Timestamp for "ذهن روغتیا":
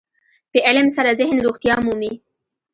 1.19-1.75